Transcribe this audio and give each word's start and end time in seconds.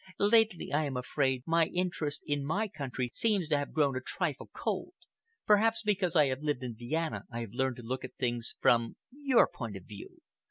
Lately, 0.17 0.73
I 0.73 0.85
am 0.85 0.97
afraid, 0.97 1.43
my 1.45 1.67
interest 1.67 2.23
in 2.25 2.43
my 2.43 2.67
country 2.67 3.11
seems 3.13 3.47
to 3.49 3.57
have 3.59 3.71
grown 3.71 3.95
a 3.95 4.01
trifle 4.01 4.49
cold. 4.51 4.95
Perhaps 5.45 5.83
because 5.83 6.15
I 6.15 6.25
have 6.25 6.41
lived 6.41 6.63
in 6.63 6.73
Vienna 6.75 7.25
I 7.31 7.41
have 7.41 7.53
learned 7.53 7.75
to 7.75 7.83
look 7.83 8.03
at 8.03 8.15
things 8.15 8.55
from 8.59 8.95
your 9.11 9.47
point 9.47 9.77
of 9.77 9.83
view. 9.85 10.21